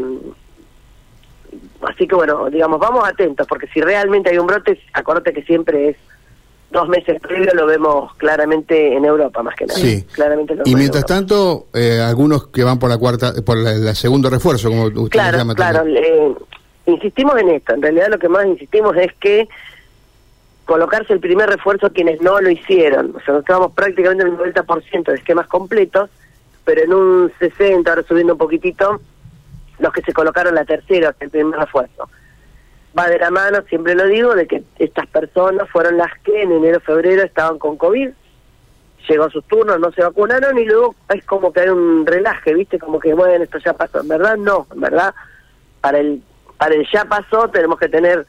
Así 1.82 2.08
que 2.08 2.16
bueno, 2.16 2.50
digamos, 2.50 2.80
vamos 2.80 3.08
atentos, 3.08 3.48
porque 3.48 3.68
si 3.68 3.80
realmente 3.80 4.30
hay 4.30 4.38
un 4.38 4.48
brote, 4.48 4.80
acuérdate 4.94 5.34
que 5.34 5.44
siempre 5.44 5.90
es 5.90 5.98
dos 6.72 6.88
meses 6.88 7.20
previo, 7.22 7.52
lo 7.54 7.66
vemos 7.66 8.14
claramente 8.16 8.96
en 8.96 9.06
Europa 9.06 9.42
más 9.42 9.56
que 9.56 9.66
nada. 9.66 9.80
Sí. 9.80 10.04
Claramente 10.14 10.56
y 10.66 10.76
mientras 10.76 11.06
tanto, 11.06 11.68
eh, 11.74 12.00
algunos 12.00 12.48
que 12.48 12.64
van 12.64 12.78
por 12.78 12.90
la 12.90 12.98
cuarta, 12.98 13.34
por 13.46 13.58
la, 13.58 13.96
segundo 13.96 14.30
refuerzo, 14.30 14.70
como 14.70 14.86
usted 14.86 15.10
claro, 15.10 15.38
llama. 15.38 15.56
Claro, 15.56 15.84
insistimos 16.86 17.38
en 17.38 17.50
esto. 17.50 17.74
En 17.74 17.82
realidad 17.82 18.08
lo 18.10 18.20
que 18.20 18.30
más 18.30 18.46
insistimos 18.46 18.96
es 18.98 19.14
que 19.20 19.48
colocarse 20.66 21.14
el 21.14 21.20
primer 21.20 21.50
refuerzo 21.50 21.88
a 21.88 21.90
quienes 21.90 22.22
no 22.22 22.40
lo 22.40 22.50
hicieron. 22.50 23.16
O 23.16 23.20
sea, 23.22 23.34
nos 23.34 23.44
quedamos 23.44 23.72
prácticamente 23.74 24.24
en 24.24 24.34
el 24.34 24.38
90% 24.38 25.04
de 25.06 25.16
esquemas 25.16 25.48
completos, 25.48 26.10
pero 26.64 26.84
en 26.84 26.94
un 26.94 27.32
60, 27.40 27.90
ahora 27.90 28.04
subiendo 28.08 28.34
un 28.34 28.40
poquitito, 28.40 29.02
los 29.80 29.92
que 29.92 30.02
se 30.02 30.14
colocaron 30.14 30.54
la 30.54 30.66
tercera, 30.66 31.16
el 31.20 31.30
primer 31.32 31.60
refuerzo. 31.60 32.08
Va 32.98 33.08
de 33.08 33.20
la 33.20 33.30
mano, 33.30 33.62
siempre 33.70 33.94
lo 33.96 34.06
digo, 34.08 34.34
de 34.36 34.48
que 34.48 34.64
estas 34.80 35.08
personas 35.08 35.70
fueron 35.70 35.98
las 35.98 36.12
que 36.24 36.42
en 36.42 36.52
enero, 36.52 36.80
febrero 36.80 37.24
estaban 37.24 37.60
con 37.60 37.78
COVID, 37.78 38.10
llegó 39.08 39.30
su 39.30 39.42
turno, 39.44 39.78
no 39.78 39.92
se 39.92 40.04
vacunaron 40.04 40.58
y 40.58 40.66
luego 40.66 40.96
es 41.10 41.24
como 41.26 41.52
que 41.52 41.62
hay 41.62 41.70
un 41.70 42.06
relaje, 42.06 42.54
¿viste? 42.54 42.80
Como 42.80 43.00
que, 43.00 43.14
bueno, 43.14 43.44
esto 43.44 43.58
ya 43.60 43.74
pasó. 43.74 44.02
En 44.02 44.08
verdad, 44.08 44.38
no, 44.38 44.68
en 44.74 44.82
verdad, 44.82 45.14
para 45.82 46.00
el, 46.00 46.22
para 46.58 46.76
el 46.76 46.88
ya 46.92 47.06
pasó 47.06 47.50
tenemos 47.50 47.80
que 47.80 47.90
tener 47.90 48.26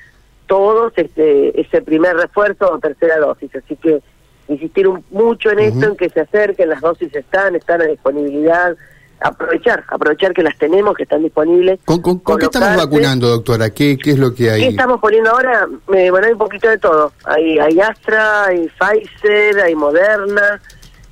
todos 0.47 0.93
este, 0.97 1.61
ese 1.61 1.83
primer 1.83 2.17
refuerzo 2.17 2.73
o 2.73 2.79
tercera 2.79 3.19
dosis. 3.19 3.55
Así 3.55 3.77
que 3.77 4.03
insistir 4.49 4.89
mucho 5.11 5.51
en 5.51 5.61
esto, 5.61 5.87
en 5.87 5.97
que 5.97 6.09
se 6.09 6.21
acerquen, 6.21 6.69
las 6.69 6.81
dosis 6.81 7.15
están, 7.15 7.55
están 7.55 7.81
a 7.83 7.85
disponibilidad, 7.85 8.77
aprovechar, 9.21 9.85
aprovechar 9.89 10.33
que 10.33 10.43
las 10.43 10.57
tenemos, 10.59 10.97
que 10.97 11.05
están 11.05 11.23
disponibles. 11.23 11.79
¿Con, 11.85 12.03
qué 12.03 12.45
estamos 12.45 12.77
vacunando, 12.77 13.29
doctora? 13.29 13.71
¿Qué, 13.71 13.97
¿Qué 13.99 14.13
es 14.13 14.19
lo 14.19 14.35
que 14.35 14.51
hay? 14.51 14.61
¿Qué 14.61 14.69
estamos 14.69 15.01
poniendo 15.01 15.31
ahora? 15.31 15.67
Eh, 15.95 16.11
bueno, 16.11 16.27
hay 16.27 16.33
un 16.33 16.39
poquito 16.39 16.69
de 16.69 16.79
todo. 16.79 17.13
Hay, 17.25 17.59
hay 17.59 17.81
Astra, 17.81 18.47
hay 18.47 18.69
Pfizer, 18.69 19.61
hay 19.61 19.75
Moderna, 19.75 20.61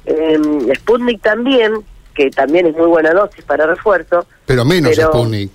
eh, 0.06 0.38
Sputnik 0.76 1.20
también, 1.20 1.84
que 2.14 2.30
también 2.30 2.66
es 2.66 2.76
muy 2.76 2.86
buena 2.86 3.12
dosis 3.12 3.44
para 3.44 3.66
refuerzo. 3.66 4.26
Pero 4.46 4.64
menos 4.64 4.96
Sputnik. 4.96 5.50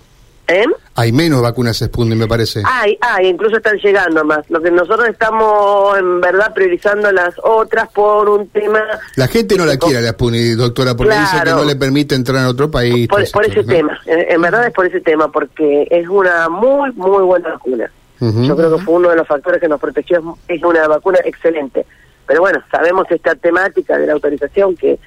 ¿Eh? 0.48 0.66
Hay 0.96 1.12
menos 1.12 1.42
vacunas 1.42 1.78
Sputnik, 1.78 2.18
me 2.18 2.28
parece. 2.28 2.62
Hay, 2.66 2.98
hay, 3.02 3.28
incluso 3.28 3.58
están 3.58 3.78
llegando 3.78 4.24
más. 4.26 4.50
Lo 4.50 4.62
que 4.62 4.70
nosotros 4.70 5.08
estamos, 5.08 5.98
en 5.98 6.20
verdad, 6.20 6.54
priorizando 6.54 7.12
las 7.12 7.34
otras 7.42 7.90
por 7.90 8.30
un 8.30 8.48
tema... 8.50 8.82
La 9.16 9.28
gente 9.28 9.56
no 9.56 9.66
la 9.66 9.78
quiere 9.78 10.02
la 10.02 10.12
Sputnik, 10.12 10.58
doctora, 10.58 10.96
porque 10.96 11.18
dice 11.18 11.38
que 11.44 11.52
no 11.52 11.64
le 11.64 11.76
permite 11.76 12.16
entrar 12.16 12.44
a 12.44 12.50
otro 12.50 12.70
país. 12.70 13.08
Por, 13.08 13.22
ese 13.46 13.64
tema, 13.64 13.98
en, 14.06 14.42
verdad 14.42 14.68
es 14.68 14.74
por 14.74 14.86
ese 14.86 15.00
tema, 15.00 15.32
porque 15.32 15.88
es 15.90 16.08
una 16.08 16.50
muy, 16.50 16.92
muy 16.92 17.24
buena 17.24 17.50
vacuna. 17.50 17.90
Yo 18.20 18.56
creo 18.56 18.78
que 18.78 18.84
fue 18.84 18.96
uno 18.96 19.10
de 19.10 19.18
los 19.18 19.28
factores 19.28 19.60
que 19.60 19.68
nos 19.68 19.82
protegió, 19.82 20.38
es 20.48 20.64
una 20.64 20.88
vacuna 20.88 21.20
excelente. 21.26 21.86
Pero 22.26 22.42
bueno, 22.42 22.64
sabemos 22.72 23.06
esta 23.10 23.36
temática 23.36 23.98
de 23.98 24.08
la 24.08 24.14
autorización 24.14 24.78
que, 24.78 24.98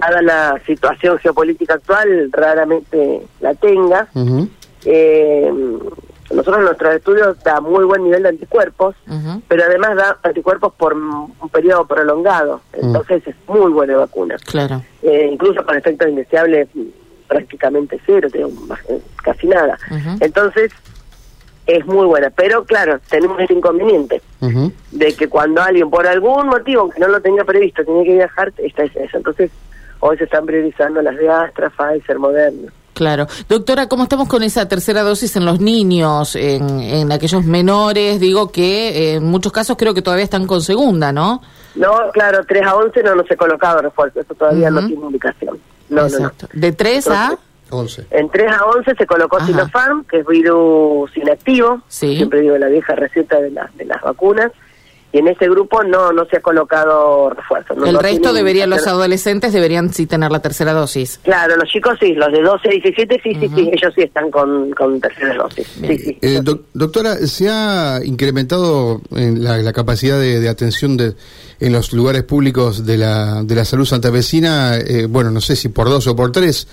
dada 0.00 0.22
la 0.22 0.60
situación 0.66 1.18
geopolítica 1.18 1.74
actual, 1.74 2.30
raramente 2.32 3.22
la 3.40 3.54
tenga. 3.54 4.08
Eh, 4.84 5.52
nosotros 6.30 6.62
nuestros 6.62 6.94
estudios 6.94 7.42
da 7.44 7.60
muy 7.60 7.84
buen 7.84 8.04
nivel 8.04 8.22
de 8.22 8.30
anticuerpos, 8.30 8.96
pero 9.48 9.64
además 9.64 9.96
da 9.96 10.18
anticuerpos 10.22 10.72
por 10.74 10.94
un 10.94 11.48
periodo 11.52 11.86
prolongado, 11.86 12.62
mm. 12.72 12.86
entonces 12.86 13.26
es 13.26 13.36
muy 13.46 13.70
buena 13.70 13.96
vacuna. 13.98 14.36
Claro. 14.46 14.82
Eh, 15.02 15.28
incluso 15.30 15.64
con 15.64 15.76
efectos 15.76 16.08
indeseables 16.08 16.68
prácticamente 17.28 18.00
cero, 18.06 18.28
casi 19.22 19.46
nada. 19.46 19.78
Entonces 20.20 20.72
es 21.66 21.86
muy 21.86 22.06
buena, 22.06 22.30
pero 22.30 22.64
claro, 22.64 22.98
tenemos 23.08 23.38
ese 23.40 23.54
inconveniente 23.54 24.20
de 24.90 25.14
que 25.14 25.28
cuando 25.28 25.62
alguien 25.62 25.90
por 25.90 26.06
algún 26.06 26.48
motivo, 26.48 26.82
aunque 26.82 27.00
no 27.00 27.08
lo 27.08 27.20
tenga 27.20 27.44
previsto, 27.44 27.84
tiene 27.84 28.04
que 28.04 28.14
viajar, 28.14 28.52
está 28.58 28.84
es 28.84 28.96
eso. 28.96 29.18
Entonces 29.18 29.50
hoy 30.02 30.18
se 30.18 30.24
están 30.24 30.44
priorizando 30.44 31.00
las 31.00 31.16
de 31.16 31.28
Astra, 31.28 31.70
Pfizer, 31.70 32.18
Moderna. 32.18 32.72
Claro. 32.92 33.26
Doctora, 33.48 33.88
¿cómo 33.88 34.02
estamos 34.02 34.28
con 34.28 34.42
esa 34.42 34.68
tercera 34.68 35.02
dosis 35.02 35.34
en 35.36 35.44
los 35.44 35.60
niños, 35.60 36.36
en, 36.36 37.10
aquellos 37.10 37.44
menores? 37.44 38.20
Digo 38.20 38.50
que 38.50 38.88
eh, 38.88 39.14
en 39.14 39.24
muchos 39.24 39.52
casos 39.52 39.76
creo 39.78 39.94
que 39.94 40.02
todavía 40.02 40.24
están 40.24 40.46
con 40.46 40.60
segunda, 40.60 41.12
¿no? 41.12 41.40
No, 41.74 42.10
claro, 42.12 42.44
3 42.46 42.66
a 42.66 42.74
11 42.74 43.02
no, 43.02 43.14
no 43.14 43.24
se 43.24 43.34
ha 43.34 43.36
colocado 43.36 43.80
refuerzo, 43.80 44.20
eso 44.20 44.34
todavía 44.34 44.70
no 44.70 44.86
tiene 44.86 45.06
indicación. 45.06 45.58
No, 45.88 46.06
Exacto. 46.06 46.48
¿De 46.52 46.72
3 46.72 47.08
a...? 47.08 47.38
11. 47.70 48.08
En 48.10 48.28
3 48.28 48.52
a 48.52 48.66
11 48.66 48.94
se 48.96 49.06
colocó 49.06 49.40
Sinopharm, 49.40 50.04
que 50.04 50.18
es 50.18 50.26
virus 50.26 51.16
inactivo, 51.16 51.80
siempre 51.88 52.42
digo 52.42 52.58
la 52.58 52.68
vieja 52.68 52.94
receta 52.94 53.40
de, 53.40 53.50
de 53.50 53.84
las 53.86 54.02
vacunas, 54.02 54.52
y 55.12 55.18
en 55.18 55.28
ese 55.28 55.48
grupo 55.48 55.82
no 55.84 56.12
no 56.12 56.24
se 56.26 56.38
ha 56.38 56.40
colocado 56.40 57.30
refuerzo. 57.30 57.74
el 57.84 57.98
resto 57.98 58.32
deberían, 58.32 58.70
los 58.70 58.86
adolescentes 58.86 59.52
deberían 59.52 59.92
sí 59.92 60.06
tener 60.06 60.30
la 60.30 60.40
tercera 60.40 60.72
dosis. 60.72 61.20
Claro, 61.22 61.56
los 61.56 61.68
chicos 61.68 61.98
sí, 62.00 62.14
los 62.14 62.32
de 62.32 62.40
12 62.40 62.68
a 62.68 62.70
17 62.70 63.20
sí, 63.22 63.34
sí, 63.34 63.50
sí, 63.54 63.70
ellos 63.72 63.92
sí 63.94 64.02
están 64.02 64.30
con, 64.30 64.70
con 64.72 65.00
tercera 65.00 65.34
dosis. 65.34 65.66
Sí, 65.66 65.98
sí, 65.98 66.18
eh, 66.22 66.40
doctora, 66.72 67.16
¿se 67.16 67.48
ha 67.48 68.00
incrementado 68.04 69.02
la, 69.10 69.58
la 69.58 69.72
capacidad 69.72 70.18
de, 70.18 70.48
atención 70.48 70.96
de, 70.96 71.14
en 71.60 71.72
los 71.72 71.92
lugares 71.92 72.22
públicos 72.22 72.86
de 72.86 72.98
la, 72.98 73.42
de 73.42 73.54
la 73.54 73.64
salud 73.64 73.84
santavecina? 73.84 74.76
Eh, 74.76 75.06
bueno, 75.06 75.30
no 75.30 75.40
sé 75.40 75.56
si 75.56 75.68
por 75.68 75.88
dos 75.88 76.06
o 76.06 76.16
por 76.16 76.32
tres. 76.32 76.66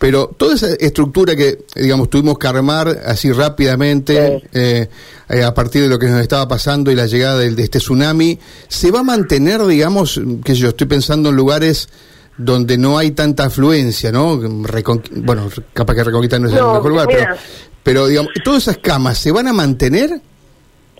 Pero 0.00 0.28
toda 0.28 0.54
esa 0.54 0.68
estructura 0.80 1.36
que, 1.36 1.58
digamos, 1.76 2.08
tuvimos 2.08 2.38
que 2.38 2.48
armar 2.48 2.88
así 3.04 3.30
rápidamente 3.32 4.42
eh, 4.50 4.88
eh, 5.28 5.44
a 5.44 5.52
partir 5.52 5.82
de 5.82 5.88
lo 5.88 5.98
que 5.98 6.06
nos 6.06 6.22
estaba 6.22 6.48
pasando 6.48 6.90
y 6.90 6.94
la 6.94 7.04
llegada 7.04 7.36
de, 7.36 7.48
este 7.48 7.80
tsunami, 7.80 8.38
¿se 8.66 8.90
va 8.90 9.00
a 9.00 9.02
mantener, 9.02 9.62
digamos, 9.66 10.18
que 10.42 10.54
yo 10.54 10.68
estoy 10.68 10.86
pensando 10.86 11.28
en 11.28 11.36
lugares 11.36 11.90
donde 12.38 12.78
no 12.78 12.96
hay 12.96 13.10
tanta 13.10 13.44
afluencia, 13.44 14.10
¿no? 14.10 14.38
bueno, 14.38 15.48
capaz 15.74 15.94
que 15.94 16.04
Reconquista 16.04 16.38
no 16.38 16.48
es 16.48 16.54
el 16.54 16.62
mejor 16.62 16.88
lugar, 16.88 17.06
pero, 17.06 17.34
pero, 17.82 18.06
digamos, 18.06 18.32
¿todas 18.42 18.62
esas 18.62 18.78
camas 18.78 19.18
se 19.18 19.30
van 19.32 19.48
a 19.48 19.52
mantener? 19.52 20.18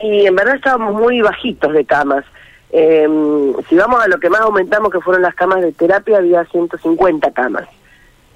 Y 0.02 0.26
en 0.26 0.36
verdad 0.36 0.56
estábamos 0.56 0.92
muy 0.92 1.22
bajitos 1.22 1.72
de 1.72 1.86
camas. 1.86 2.26
Em, 2.70 3.54
si 3.66 3.76
vamos 3.76 4.04
a 4.04 4.08
lo 4.08 4.20
que 4.20 4.28
más 4.28 4.42
aumentamos, 4.42 4.92
que 4.92 5.00
fueron 5.00 5.22
las 5.22 5.34
camas 5.34 5.62
de 5.62 5.72
terapia, 5.72 6.18
había 6.18 6.44
150 6.44 7.30
camas 7.30 7.66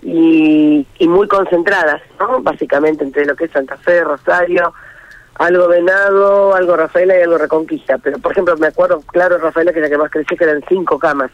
y, 0.05 0.87
y 0.99 1.09
muy 1.09 1.27
concentradas, 1.27 2.03
¿no? 2.21 2.41
Básicamente 2.43 3.03
entre 3.05 3.25
lo 3.25 3.35
que 3.35 3.45
es 3.45 3.51
Santa 3.51 3.77
Fe, 3.79 4.05
Rosario, 4.05 4.73
algo 5.37 5.67
Venado, 5.67 6.55
algo 6.55 6.77
Rafaela 6.77 7.19
y 7.19 7.23
algo 7.23 7.39
Reconquista. 7.39 7.99
Pero, 7.99 8.19
por 8.19 8.33
ejemplo, 8.33 8.57
me 8.57 8.69
acuerdo, 8.69 9.01
claro, 9.01 9.39
Rafaela, 9.39 9.73
que 9.73 9.81
la 9.81 9.89
que 9.89 9.99
más 9.99 10.11
creció, 10.11 10.37
que 10.37 10.45
eran 10.45 10.63
cinco 10.69 10.99
camas 10.99 11.31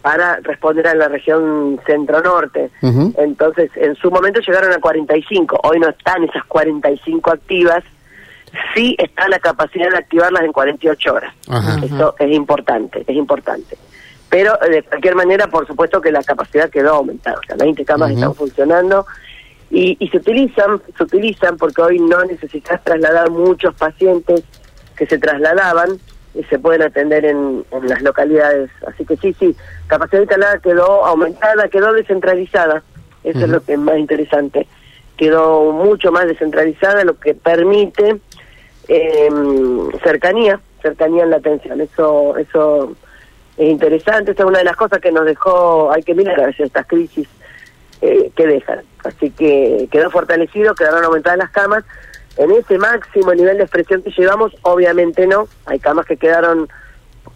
para 0.00 0.36
responder 0.36 0.86
a 0.86 0.94
la 0.94 1.08
región 1.08 1.80
centro-norte. 1.84 2.70
Entonces, 3.18 3.70
en 3.74 3.96
su 3.96 4.10
momento 4.10 4.40
llegaron 4.40 4.72
a 4.72 4.78
45. 4.78 5.60
Hoy 5.64 5.80
no 5.80 5.88
están 5.88 6.22
esas 6.24 6.44
45 6.44 7.30
activas. 7.30 7.82
Sí 8.74 8.94
está 8.96 9.28
la 9.28 9.38
capacidad 9.40 9.90
de 9.90 9.98
activarlas 9.98 10.44
en 10.44 10.52
48 10.52 11.12
horas. 11.12 11.34
Eso 11.82 12.14
es 12.18 12.32
importante, 12.32 13.04
es 13.06 13.16
importante. 13.16 13.76
Pero 14.28 14.60
eh, 14.62 14.70
de 14.70 14.82
cualquier 14.82 15.14
manera, 15.14 15.46
por 15.48 15.66
supuesto 15.66 16.00
que 16.00 16.12
la 16.12 16.22
capacidad 16.22 16.70
quedó 16.70 16.94
aumentada. 16.94 17.38
O 17.38 17.46
sea, 17.46 17.56
20 17.56 17.84
camas 17.84 18.10
están 18.10 18.34
funcionando 18.34 19.06
y, 19.70 19.96
y, 19.98 20.08
se 20.08 20.18
utilizan, 20.18 20.80
se 20.96 21.02
utilizan 21.02 21.56
porque 21.56 21.82
hoy 21.82 21.98
no 21.98 22.24
necesitas 22.24 22.82
trasladar 22.84 23.30
muchos 23.30 23.74
pacientes 23.74 24.42
que 24.96 25.06
se 25.06 25.18
trasladaban 25.18 25.98
y 26.34 26.42
se 26.44 26.58
pueden 26.58 26.82
atender 26.82 27.24
en, 27.24 27.64
en 27.70 27.88
las 27.88 28.02
localidades. 28.02 28.70
Así 28.86 29.04
que 29.04 29.16
sí, 29.16 29.34
sí, 29.38 29.56
capacidad 29.86 30.20
instalada 30.20 30.58
quedó 30.58 31.04
aumentada, 31.04 31.68
quedó 31.68 31.92
descentralizada. 31.92 32.82
Eso 33.24 33.40
es 33.40 33.48
lo 33.48 33.62
que 33.62 33.74
es 33.74 33.78
más 33.78 33.98
interesante. 33.98 34.66
Quedó 35.16 35.72
mucho 35.72 36.12
más 36.12 36.26
descentralizada, 36.26 37.04
lo 37.04 37.18
que 37.18 37.34
permite 37.34 38.18
eh, 38.86 39.28
cercanía, 40.02 40.60
cercanía 40.80 41.24
en 41.24 41.30
la 41.30 41.36
atención. 41.38 41.80
Eso, 41.80 42.36
eso 42.36 42.92
es 42.92 43.07
interesante, 43.66 44.30
esta 44.30 44.42
es 44.44 44.48
una 44.48 44.58
de 44.58 44.64
las 44.64 44.76
cosas 44.76 45.00
que 45.00 45.12
nos 45.12 45.24
dejó, 45.24 45.92
hay 45.92 46.02
que 46.02 46.14
mirar 46.14 46.40
a 46.40 46.46
veces 46.46 46.66
estas 46.66 46.86
crisis 46.86 47.28
eh, 48.00 48.30
que 48.36 48.46
dejan. 48.46 48.80
Así 49.04 49.30
que 49.30 49.88
quedó 49.90 50.10
fortalecido, 50.10 50.74
quedaron 50.74 51.04
aumentadas 51.04 51.38
las 51.38 51.50
camas. 51.50 51.84
En 52.36 52.52
ese 52.52 52.78
máximo 52.78 53.34
nivel 53.34 53.56
de 53.56 53.64
expresión 53.64 54.02
que 54.02 54.10
llevamos, 54.10 54.54
obviamente 54.62 55.26
no, 55.26 55.48
hay 55.66 55.80
camas 55.80 56.06
que 56.06 56.16
quedaron, 56.16 56.68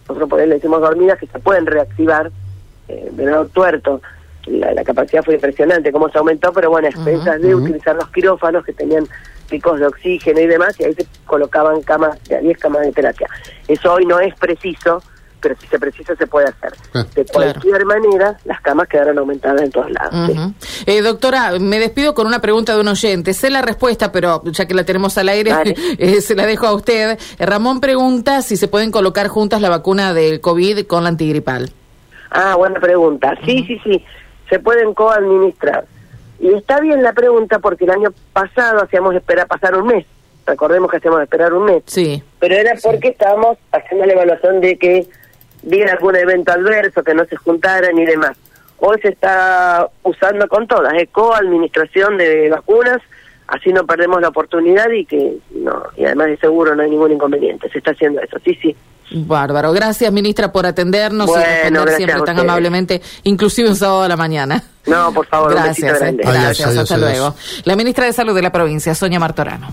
nosotros 0.07 0.29
por 0.29 0.39
ahí 0.39 0.47
le 0.47 0.55
decimos 0.55 0.79
dormidas, 0.79 1.19
que 1.19 1.27
se 1.27 1.39
pueden 1.39 1.65
reactivar, 1.65 2.31
eh, 2.87 3.09
de 3.11 3.25
nuevo 3.25 3.45
tuerto, 3.47 4.01
la, 4.45 4.83
capacidad 4.83 5.23
fue 5.23 5.35
impresionante, 5.35 5.91
cómo 5.91 6.09
se 6.09 6.17
aumentó, 6.17 6.51
pero 6.53 6.69
bueno, 6.69 6.87
a 6.87 6.91
expensas 6.91 7.41
de 7.41 7.55
utilizar 7.55 7.95
los 7.95 8.09
quirófanos 8.09 8.65
que 8.65 8.73
tenían 8.73 9.07
picos 9.49 9.79
de 9.79 9.87
oxígeno 9.87 10.39
y 10.39 10.47
demás, 10.47 10.79
y 10.79 10.85
ahí 10.85 10.93
se 10.93 11.05
colocaban 11.25 11.81
camas, 11.81 12.21
de 12.25 12.39
10 12.39 12.57
camas 12.57 12.81
de 12.81 12.91
terapia. 12.91 13.27
Eso 13.67 13.93
hoy 13.93 14.05
no 14.05 14.19
es 14.19 14.33
preciso, 14.35 15.01
pero 15.43 15.55
si 15.59 15.67
se 15.67 15.77
precisa 15.77 16.15
se 16.15 16.25
puede 16.25 16.47
hacer. 16.47 16.73
Ah, 16.93 17.05
de 17.13 17.25
cualquier 17.25 17.85
manera, 17.85 18.37
las 18.45 18.61
camas 18.61 18.87
quedaron 18.87 19.19
aumentadas 19.19 19.61
en 19.61 19.71
todos 19.71 19.91
lados. 19.91 20.31
eh, 20.85 21.01
doctora, 21.01 21.59
me 21.59 21.79
despido 21.79 22.13
con 22.13 22.25
una 22.25 22.39
pregunta 22.39 22.73
de 22.73 22.79
un 22.79 22.87
oyente. 22.87 23.33
Sé 23.33 23.49
la 23.49 23.61
respuesta, 23.61 24.13
pero 24.13 24.41
ya 24.45 24.65
que 24.65 24.73
la 24.73 24.85
tenemos 24.85 25.17
al 25.17 25.27
aire, 25.27 25.51
eh, 25.97 26.21
se 26.21 26.33
la 26.33 26.45
dejo 26.45 26.65
a 26.65 26.73
usted. 26.73 27.19
Eh, 27.37 27.45
Ramón 27.45 27.81
pregunta 27.81 28.41
si 28.41 28.55
se 28.55 28.69
pueden 28.69 28.89
colocar 28.89 29.27
juntas 29.27 29.61
la 29.61 29.69
vacuna 29.69 30.13
del 30.13 30.39
COVID 30.39 30.87
con 30.87 31.03
la 31.03 31.09
antigripal. 31.09 31.69
Ah, 32.31 32.55
buena 32.55 32.79
pregunta. 32.79 33.37
Sí, 33.45 33.65
sí, 33.67 33.79
sí, 33.83 34.03
se 34.49 34.59
pueden 34.59 34.93
coadministrar. 34.93 35.85
Y 36.39 36.53
está 36.53 36.79
bien 36.79 37.03
la 37.03 37.11
pregunta 37.11 37.59
porque 37.59 37.83
el 37.83 37.91
año 37.91 38.13
pasado 38.31 38.81
hacíamos 38.81 39.13
esperar 39.13 39.47
pasar 39.47 39.75
un 39.75 39.87
mes. 39.87 40.05
Recordemos 40.45 40.89
que 40.89 40.97
hacíamos 40.97 41.21
esperar 41.21 41.53
un 41.53 41.65
mes. 41.65 41.83
Sí. 41.85 42.23
Pero 42.39 42.55
era 42.55 42.73
porque 42.81 43.09
estábamos 43.09 43.57
haciendo 43.71 44.05
la 44.05 44.13
evaluación 44.13 44.61
de 44.61 44.77
que 44.77 45.07
bien 45.63 45.89
algún 45.89 46.15
evento 46.15 46.51
adverso, 46.51 47.03
que 47.03 47.13
no 47.13 47.25
se 47.25 47.35
juntaran 47.35 47.97
y 47.97 48.05
demás. 48.05 48.37
Hoy 48.77 48.99
se 49.01 49.09
está 49.09 49.87
usando 50.03 50.47
con 50.47 50.67
todas, 50.67 50.93
¿eh? 50.95 51.07
co-administración 51.11 52.17
de 52.17 52.49
vacunas, 52.49 53.01
así 53.47 53.71
no 53.71 53.85
perdemos 53.85 54.21
la 54.21 54.29
oportunidad 54.29 54.89
y 54.91 55.05
que 55.05 55.37
no 55.55 55.83
y 55.95 56.05
además 56.05 56.27
de 56.27 56.37
seguro 56.37 56.75
no 56.75 56.83
hay 56.83 56.89
ningún 56.89 57.11
inconveniente. 57.11 57.69
Se 57.69 57.77
está 57.77 57.91
haciendo 57.91 58.21
eso, 58.21 58.37
sí, 58.43 58.57
sí. 58.61 58.75
Bárbaro. 59.13 59.71
Gracias, 59.73 60.11
ministra, 60.11 60.51
por 60.51 60.65
atendernos 60.65 61.29
y 61.29 61.33
responder 61.33 61.95
siempre 61.95 62.21
tan 62.21 62.39
amablemente, 62.39 63.01
inclusive 63.23 63.69
un 63.69 63.75
sábado 63.75 64.03
a 64.03 64.07
la 64.07 64.17
mañana. 64.17 64.63
No, 64.85 65.13
por 65.13 65.25
favor, 65.27 65.53
gracias, 65.53 66.01
un 66.01 66.07
eh. 66.07 66.17
Gracias, 66.17 66.77
hasta 66.77 66.97
luego. 66.97 67.35
La 67.65 67.75
ministra 67.75 68.05
de 68.05 68.13
Salud 68.13 68.35
de 68.35 68.41
la 68.41 68.51
provincia, 68.51 68.95
Sonia 68.95 69.19
Martorano. 69.19 69.67